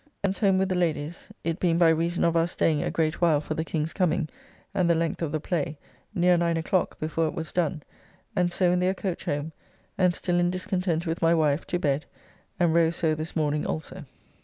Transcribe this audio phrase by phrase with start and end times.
[0.23, 3.39] Thence home with the ladies, it being by reason of our staying a great while
[3.39, 4.29] for the King's coming,
[4.73, 5.77] and the length of the play,
[6.15, 7.83] near nine o'clock before it was done,
[8.35, 9.51] and so in their coach home,
[9.99, 12.07] and still in discontent with my wife, to bed,
[12.59, 14.05] and rose so this morning also.